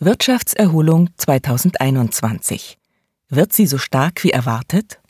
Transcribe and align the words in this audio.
Wirtschaftserholung 0.00 1.10
2021. 1.16 2.78
Wird 3.30 3.52
sie 3.52 3.66
so 3.66 3.78
stark 3.78 4.22
wie 4.22 4.30
erwartet? 4.30 5.00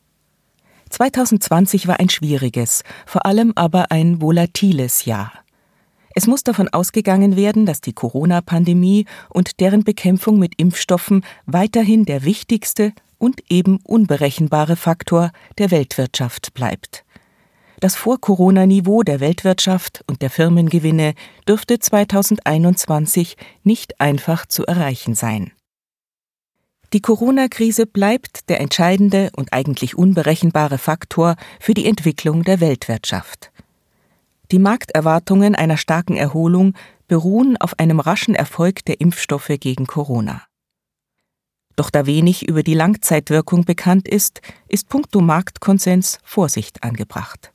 2020 0.88 1.86
war 1.88 2.00
ein 2.00 2.08
schwieriges, 2.08 2.84
vor 3.04 3.26
allem 3.26 3.52
aber 3.54 3.90
ein 3.90 4.22
volatiles 4.22 5.04
Jahr. 5.04 5.30
Es 6.14 6.26
muss 6.26 6.42
davon 6.42 6.68
ausgegangen 6.70 7.36
werden, 7.36 7.66
dass 7.66 7.82
die 7.82 7.92
Corona-Pandemie 7.92 9.04
und 9.28 9.60
deren 9.60 9.84
Bekämpfung 9.84 10.38
mit 10.38 10.54
Impfstoffen 10.56 11.22
weiterhin 11.44 12.06
der 12.06 12.24
wichtigste 12.24 12.94
und 13.18 13.42
eben 13.50 13.80
unberechenbare 13.84 14.76
Faktor 14.76 15.32
der 15.58 15.70
Weltwirtschaft 15.70 16.54
bleibt. 16.54 17.04
Das 17.80 17.94
Vor-Corona-Niveau 17.94 19.04
der 19.04 19.20
Weltwirtschaft 19.20 20.02
und 20.08 20.20
der 20.20 20.30
Firmengewinne 20.30 21.14
dürfte 21.46 21.78
2021 21.78 23.36
nicht 23.62 24.00
einfach 24.00 24.46
zu 24.46 24.66
erreichen 24.66 25.14
sein. 25.14 25.52
Die 26.92 27.00
Corona-Krise 27.00 27.86
bleibt 27.86 28.48
der 28.48 28.60
entscheidende 28.60 29.30
und 29.36 29.52
eigentlich 29.52 29.96
unberechenbare 29.96 30.78
Faktor 30.78 31.36
für 31.60 31.74
die 31.74 31.86
Entwicklung 31.86 32.42
der 32.42 32.58
Weltwirtschaft. 32.60 33.52
Die 34.50 34.58
Markterwartungen 34.58 35.54
einer 35.54 35.76
starken 35.76 36.16
Erholung 36.16 36.74
beruhen 37.06 37.56
auf 37.58 37.78
einem 37.78 38.00
raschen 38.00 38.34
Erfolg 38.34 38.84
der 38.86 39.00
Impfstoffe 39.00 39.52
gegen 39.60 39.86
Corona. 39.86 40.42
Doch 41.76 41.90
da 41.90 42.06
wenig 42.06 42.48
über 42.48 42.64
die 42.64 42.74
Langzeitwirkung 42.74 43.64
bekannt 43.64 44.08
ist, 44.08 44.40
ist 44.66 44.88
puncto 44.88 45.20
Marktkonsens 45.20 46.18
Vorsicht 46.24 46.82
angebracht. 46.82 47.52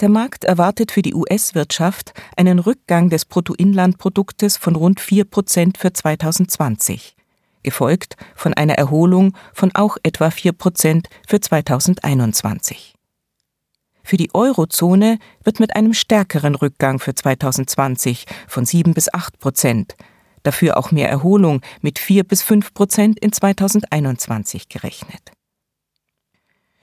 Der 0.00 0.08
Markt 0.08 0.44
erwartet 0.44 0.92
für 0.92 1.02
die 1.02 1.14
US-Wirtschaft 1.14 2.12
einen 2.36 2.60
Rückgang 2.60 3.10
des 3.10 3.24
Bruttoinlandproduktes 3.24 4.56
von 4.56 4.76
rund 4.76 5.00
4 5.00 5.24
Prozent 5.24 5.76
für 5.76 5.92
2020, 5.92 7.16
gefolgt 7.64 8.14
von 8.36 8.54
einer 8.54 8.74
Erholung 8.74 9.36
von 9.52 9.74
auch 9.74 9.96
etwa 10.04 10.30
4 10.30 10.52
Prozent 10.52 11.08
für 11.26 11.40
2021. 11.40 12.94
Für 14.04 14.16
die 14.16 14.32
Eurozone 14.34 15.18
wird 15.42 15.58
mit 15.58 15.74
einem 15.74 15.94
stärkeren 15.94 16.54
Rückgang 16.54 17.00
für 17.00 17.16
2020 17.16 18.26
von 18.46 18.64
7 18.64 18.94
bis 18.94 19.12
8 19.12 19.40
Prozent, 19.40 19.96
dafür 20.44 20.76
auch 20.76 20.92
mehr 20.92 21.10
Erholung 21.10 21.60
mit 21.80 21.98
4 21.98 22.22
bis 22.22 22.42
5 22.42 22.72
Prozent 22.72 23.18
in 23.18 23.32
2021 23.32 24.68
gerechnet. 24.68 25.32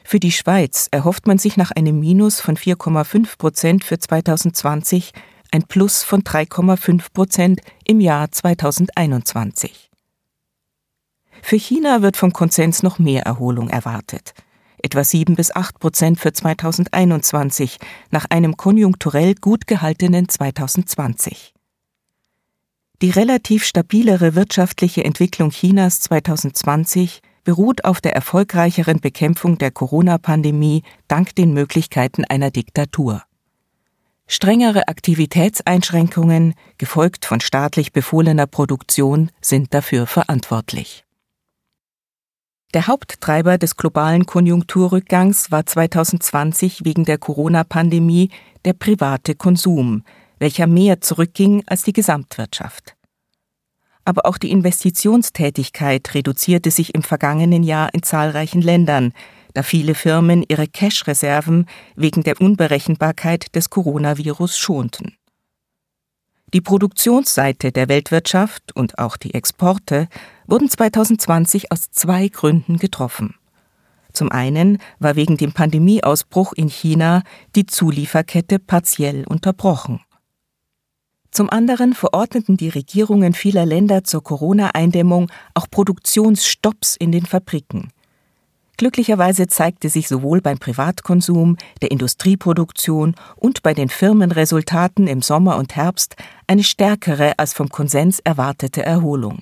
Für 0.08 0.20
die 0.20 0.32
Schweiz 0.32 0.88
erhofft 0.92 1.26
man 1.26 1.40
sich 1.40 1.58
nach 1.58 1.72
einem 1.72 2.00
Minus 2.00 2.40
von 2.40 2.58
4,5 2.58 3.40
Prozent 3.40 3.84
für 3.84 3.98
2020 3.98 5.14
ein 5.52 5.64
Plus 5.64 6.04
von 6.04 6.22
3,5 6.22 7.12
Prozent 7.12 7.62
im 7.86 8.00
Jahr 8.00 8.32
2021. 8.32 9.90
Für 11.42 11.56
China 11.56 12.04
wird 12.04 12.18
vom 12.18 12.34
Konsens 12.34 12.84
noch 12.84 13.00
mehr 13.00 13.24
Erholung 13.24 13.68
erwartet. 13.68 14.36
Etwa 14.78 15.04
7 15.04 15.36
bis 15.36 15.56
8 15.56 15.80
Prozent 15.80 16.20
für 16.20 16.32
2021 16.32 17.80
nach 18.12 18.26
einem 18.30 18.58
konjunkturell 18.58 19.34
gut 19.34 19.66
gehaltenen 19.66 20.30
2020. 20.30 21.56
Die 23.02 23.10
relativ 23.10 23.66
stabilere 23.66 24.36
wirtschaftliche 24.36 25.04
Entwicklung 25.04 25.50
Chinas 25.50 26.00
2020 26.02 27.22
beruht 27.46 27.86
auf 27.86 28.02
der 28.02 28.14
erfolgreicheren 28.14 29.00
Bekämpfung 29.00 29.58
der 29.58 29.72
Corona-Pandemie 29.72 30.84
dank 31.08 31.34
den 31.36 31.54
Möglichkeiten 31.54 32.26
einer 32.26 32.52
Diktatur. 32.52 33.24
Strengere 34.28 34.88
Aktivitätseinschränkungen, 34.88 36.56
gefolgt 36.78 37.26
von 37.26 37.40
staatlich 37.40 37.94
befohlener 37.94 38.48
Produktion, 38.48 39.32
sind 39.40 39.74
dafür 39.74 40.08
verantwortlich. 40.08 41.06
Der 42.74 42.88
Haupttreiber 42.88 43.58
des 43.58 43.78
globalen 43.78 44.26
Konjunkturrückgangs 44.26 45.52
war 45.52 45.66
2020 45.66 46.84
wegen 46.84 47.06
der 47.06 47.20
Corona-Pandemie 47.20 48.32
der 48.66 48.74
private 48.74 49.36
Konsum, 49.36 50.04
welcher 50.40 50.68
mehr 50.68 51.00
zurückging 51.00 51.64
als 51.68 51.84
die 51.84 51.94
Gesamtwirtschaft 51.94 52.95
aber 54.06 54.26
auch 54.26 54.38
die 54.38 54.52
Investitionstätigkeit 54.52 56.14
reduzierte 56.14 56.72
sich 56.72 56.96
im 56.96 57.04
vergangenen 57.04 57.64
Jahr 57.64 57.94
in 57.94 58.04
zahlreichen 58.04 58.62
Ländern, 58.62 59.14
da 59.54 59.64
viele 59.64 59.96
Firmen 59.96 60.44
ihre 60.48 60.68
Cash-Reserven 60.68 61.66
wegen 61.96 62.24
der 62.24 62.40
Unberechenbarkeit 62.40 63.56
des 63.56 63.70
Coronavirus 63.70 64.58
schonten. 64.58 65.18
Die 66.54 66.62
Produktionsseite 66.62 67.72
der 67.72 67.90
Weltwirtschaft 67.90 68.76
und 68.76 69.00
auch 69.00 69.18
die 69.18 69.34
Exporte 69.34 70.08
wurden 70.46 70.70
2020 70.70 71.72
aus 71.72 71.90
zwei 71.92 72.28
Gründen 72.28 72.78
getroffen. 72.78 73.36
Zum 74.14 74.32
einen 74.32 74.78
war 75.00 75.16
wegen 75.16 75.36
dem 75.36 75.52
Pandemieausbruch 75.52 76.54
in 76.54 76.70
China 76.70 77.24
die 77.56 77.66
Zulieferkette 77.66 78.60
partiell 78.60 79.26
unterbrochen. 79.28 80.02
Zum 81.36 81.50
anderen 81.50 81.94
verordneten 81.94 82.56
die 82.56 82.70
Regierungen 82.70 83.34
vieler 83.34 83.66
Länder 83.66 84.06
zur 84.06 84.24
Corona-Eindämmung 84.24 85.30
auch 85.54 85.70
Produktionsstopps 85.70 86.96
in 86.96 87.12
den 87.12 87.26
Fabriken. 87.26 87.90
Glücklicherweise 88.78 89.48
zeigte 89.48 89.90
sich 89.90 90.08
sowohl 90.08 90.40
beim 90.40 90.60
Privatkonsum, 90.60 91.58
der 91.82 91.92
Industrieproduktion 91.92 93.16
und 93.36 93.64
bei 93.64 93.74
den 93.74 93.90
Firmenresultaten 93.90 95.08
im 95.08 95.22
Sommer 95.22 95.58
und 95.58 95.76
Herbst 95.76 96.16
eine 96.48 96.64
stärkere 96.64 97.38
als 97.38 97.52
vom 97.52 97.68
Konsens 97.68 98.22
erwartete 98.22 98.86
Erholung. 98.86 99.40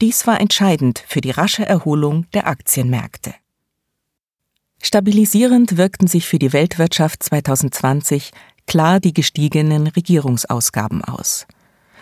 Dies 0.00 0.26
war 0.26 0.40
entscheidend 0.40 1.04
für 1.06 1.20
die 1.20 1.30
rasche 1.30 1.64
Erholung 1.64 2.26
der 2.34 2.48
Aktienmärkte. 2.48 3.34
Stabilisierend 4.82 5.76
wirkten 5.76 6.08
sich 6.08 6.26
für 6.26 6.38
die 6.40 6.52
Weltwirtschaft 6.52 7.22
2020 7.22 8.32
klar 8.66 9.00
die 9.00 9.14
gestiegenen 9.14 9.86
Regierungsausgaben 9.86 11.04
aus. 11.04 11.46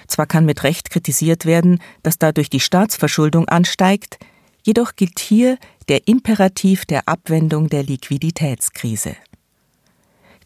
Zwar 0.06 0.26
kann 0.26 0.44
mit 0.44 0.62
Recht 0.64 0.90
kritisiert 0.90 1.46
werden, 1.46 1.80
dass 2.02 2.18
dadurch 2.18 2.50
die 2.50 2.60
Staatsverschuldung 2.60 3.48
ansteigt, 3.48 4.18
jedoch 4.62 4.96
gilt 4.96 5.18
hier 5.18 5.58
der 5.88 6.06
Imperativ 6.06 6.84
der 6.84 7.08
Abwendung 7.08 7.68
der 7.68 7.82
Liquiditätskrise. 7.82 9.16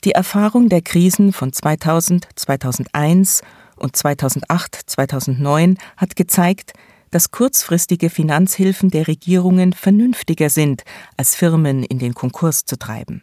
Die 0.04 0.12
Erfahrung 0.12 0.68
der 0.68 0.82
Krisen 0.82 1.32
von 1.32 1.52
2000, 1.52 2.28
2001 2.36 3.42
und 3.76 3.96
2008, 3.96 4.78
2009 4.86 5.78
hat 5.96 6.16
gezeigt, 6.16 6.72
dass 7.10 7.30
kurzfristige 7.30 8.10
Finanzhilfen 8.10 8.90
der 8.90 9.08
Regierungen 9.08 9.72
vernünftiger 9.72 10.50
sind, 10.50 10.82
als 11.16 11.34
Firmen 11.34 11.82
in 11.82 11.98
den 11.98 12.14
Konkurs 12.14 12.64
zu 12.64 12.78
treiben. 12.78 13.22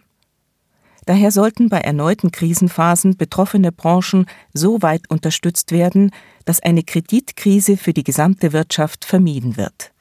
Daher 1.05 1.31
sollten 1.31 1.69
bei 1.69 1.79
erneuten 1.79 2.31
Krisenphasen 2.31 3.17
betroffene 3.17 3.71
Branchen 3.71 4.25
so 4.53 4.81
weit 4.81 5.09
unterstützt 5.09 5.71
werden, 5.71 6.11
dass 6.45 6.61
eine 6.61 6.83
Kreditkrise 6.83 7.77
für 7.77 7.93
die 7.93 8.03
gesamte 8.03 8.53
Wirtschaft 8.53 9.05
vermieden 9.05 9.57
wird. 9.57 9.91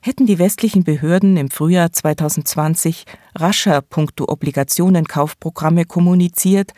Hätten 0.00 0.26
die 0.26 0.38
westlichen 0.38 0.84
Behörden 0.84 1.36
im 1.36 1.50
Frühjahr 1.50 1.90
2020 1.90 3.04
rascher 3.34 3.82
puncto 3.82 4.28
Obligationenkaufprogramme 4.28 5.86
kommuniziert, 5.86 6.72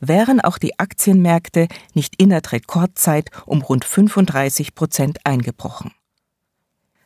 wären 0.00 0.40
auch 0.40 0.58
die 0.58 0.78
Aktienmärkte 0.78 1.68
nicht 1.94 2.20
innerhalb 2.20 2.52
Rekordzeit 2.52 3.30
um 3.46 3.62
rund 3.62 3.84
35 3.84 4.74
Prozent 4.74 5.18
eingebrochen. 5.24 5.92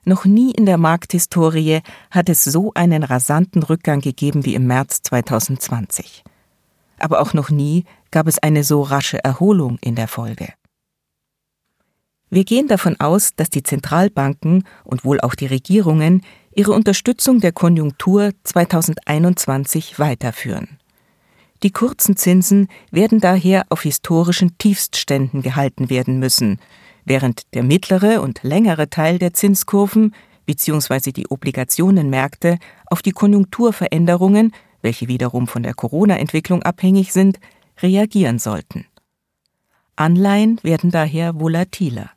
Noch 0.08 0.24
nie 0.24 0.52
in 0.52 0.64
der 0.64 0.78
Markthistorie 0.78 1.82
hat 2.10 2.30
es 2.30 2.42
so 2.42 2.72
einen 2.72 3.02
rasanten 3.02 3.62
Rückgang 3.62 4.00
gegeben 4.00 4.46
wie 4.46 4.54
im 4.54 4.66
März 4.66 5.02
2020. 5.02 6.24
Aber 6.98 7.20
auch 7.20 7.34
noch 7.34 7.50
nie 7.50 7.84
gab 8.10 8.26
es 8.26 8.38
eine 8.38 8.64
so 8.64 8.80
rasche 8.80 9.22
Erholung 9.22 9.76
in 9.82 9.96
der 9.96 10.08
Folge. 10.08 10.54
Wir 12.30 12.46
gehen 12.46 12.68
davon 12.68 12.98
aus, 12.98 13.32
dass 13.36 13.50
die 13.50 13.62
Zentralbanken 13.62 14.64
und 14.82 15.04
wohl 15.04 15.20
auch 15.20 15.34
die 15.34 15.44
Regierungen 15.44 16.22
ihre 16.54 16.72
Unterstützung 16.72 17.40
der 17.40 17.52
Konjunktur 17.52 18.30
2021 18.44 19.98
weiterführen. 19.98 20.78
Die 21.62 21.70
kurzen 21.70 22.16
Zinsen 22.16 22.68
werden 22.90 23.20
daher 23.20 23.66
auf 23.68 23.82
historischen 23.82 24.56
Tiefstständen 24.56 25.42
gehalten 25.42 25.90
werden 25.90 26.18
müssen, 26.18 26.60
während 27.08 27.54
der 27.54 27.62
mittlere 27.62 28.20
und 28.22 28.42
längere 28.42 28.90
Teil 28.90 29.18
der 29.18 29.32
Zinskurven 29.32 30.14
bzw. 30.46 31.12
die 31.12 31.28
Obligationenmärkte 31.30 32.58
auf 32.86 33.02
die 33.02 33.12
Konjunkturveränderungen, 33.12 34.52
welche 34.82 35.08
wiederum 35.08 35.46
von 35.46 35.62
der 35.62 35.74
Corona-Entwicklung 35.74 36.62
abhängig 36.62 37.12
sind, 37.12 37.38
reagieren 37.80 38.38
sollten. 38.38 38.86
Anleihen 39.96 40.60
werden 40.62 40.90
daher 40.90 41.38
volatiler. 41.40 42.10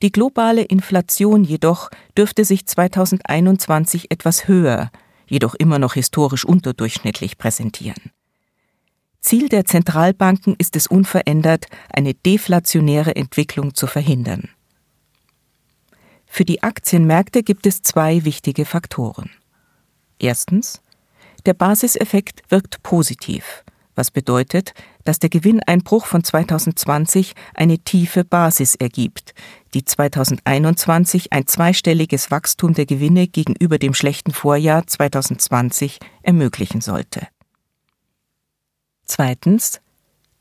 Die 0.00 0.10
globale 0.10 0.62
Inflation 0.62 1.44
jedoch 1.44 1.90
dürfte 2.16 2.44
sich 2.44 2.66
2021 2.66 4.10
etwas 4.10 4.48
höher, 4.48 4.90
jedoch 5.28 5.54
immer 5.54 5.78
noch 5.78 5.94
historisch 5.94 6.44
unterdurchschnittlich 6.44 7.38
präsentieren. 7.38 8.10
Ziel 9.22 9.48
der 9.48 9.64
Zentralbanken 9.64 10.56
ist 10.58 10.74
es 10.76 10.88
unverändert, 10.88 11.66
eine 11.90 12.12
deflationäre 12.12 13.14
Entwicklung 13.14 13.74
zu 13.74 13.86
verhindern. 13.86 14.50
Für 16.26 16.44
die 16.44 16.62
Aktienmärkte 16.62 17.42
gibt 17.42 17.66
es 17.66 17.82
zwei 17.82 18.24
wichtige 18.24 18.64
Faktoren. 18.64 19.30
Erstens, 20.18 20.82
der 21.46 21.54
Basiseffekt 21.54 22.42
wirkt 22.50 22.82
positiv, 22.82 23.64
was 23.94 24.10
bedeutet, 24.10 24.74
dass 25.04 25.18
der 25.18 25.30
Gewinneinbruch 25.30 26.06
von 26.06 26.24
2020 26.24 27.34
eine 27.54 27.78
tiefe 27.78 28.24
Basis 28.24 28.74
ergibt, 28.74 29.34
die 29.74 29.84
2021 29.84 31.32
ein 31.32 31.46
zweistelliges 31.46 32.30
Wachstum 32.30 32.74
der 32.74 32.86
Gewinne 32.86 33.28
gegenüber 33.28 33.78
dem 33.78 33.94
schlechten 33.94 34.32
Vorjahr 34.32 34.86
2020 34.86 35.98
ermöglichen 36.22 36.80
sollte. 36.80 37.28
Zweitens, 39.14 39.82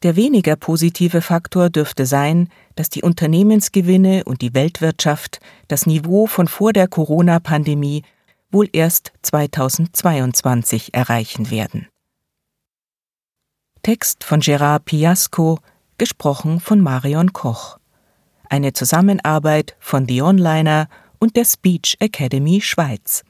der 0.02 0.16
weniger 0.16 0.56
positive 0.56 1.22
Faktor 1.22 1.70
dürfte 1.70 2.06
sein, 2.06 2.48
dass 2.76 2.90
die 2.90 3.02
Unternehmensgewinne 3.02 4.24
und 4.24 4.42
die 4.42 4.54
Weltwirtschaft 4.54 5.42
das 5.68 5.88
Niveau 5.88 6.26
von 6.26 6.48
vor 6.48 6.72
der 6.72 6.88
Corona-Pandemie 6.88 8.04
wohl 8.50 8.70
erst 8.72 9.12
2022 9.24 10.94
erreichen 10.94 11.52
werden. 11.52 11.90
Text 13.84 14.24
von 14.24 14.40
Gerard 14.40 14.86
Piasco, 14.86 15.60
gesprochen 15.98 16.62
von 16.62 16.80
Marion 16.80 17.34
Koch. 17.34 17.78
Eine 18.48 18.72
Zusammenarbeit 18.72 19.76
von 19.82 20.08
The 20.08 20.22
Onliner 20.22 20.88
und 21.20 21.36
der 21.36 21.44
Speech 21.44 21.98
Academy 22.00 22.62
Schweiz. 22.62 23.26